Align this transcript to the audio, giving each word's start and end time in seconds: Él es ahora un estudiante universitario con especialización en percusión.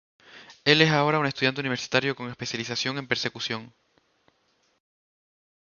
Él 0.65 0.81
es 0.81 0.89
ahora 0.89 1.19
un 1.19 1.27
estudiante 1.27 1.61
universitario 1.61 2.15
con 2.15 2.27
especialización 2.27 2.97
en 2.97 3.05
percusión. 3.05 3.71